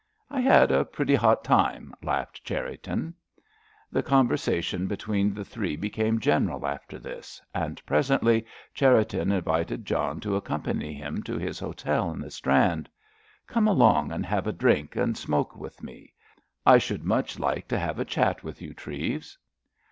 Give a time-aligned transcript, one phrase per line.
[0.31, 3.13] "I had a pretty hot time," laughed Cherriton.
[3.91, 10.35] The conversation between the three became general after this, and presently Cherriton invited John to
[10.35, 12.89] accompany him to his hotel in the Strand.
[13.45, 16.13] "Come along and have a drink and a smoke with me.
[16.65, 19.37] I should much like to have a chat with you, Treves."